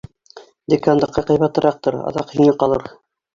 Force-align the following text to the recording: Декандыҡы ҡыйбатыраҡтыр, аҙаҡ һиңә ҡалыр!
Декандыҡы 0.73 1.23
ҡыйбатыраҡтыр, 1.27 1.99
аҙаҡ 2.13 2.35
һиңә 2.39 2.57
ҡалыр! 2.65 2.89